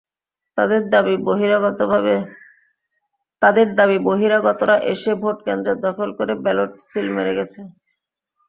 [0.57, 7.59] তাঁদের দাবি, বহিরাগতরা এসে ভোটকেন্দ্র দখল করে ব্যালটে সিল মেরে গেছে।